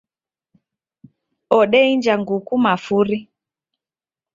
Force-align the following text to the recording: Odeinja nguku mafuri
Odeinja 1.59 2.13
nguku 2.21 2.55
mafuri 2.65 3.17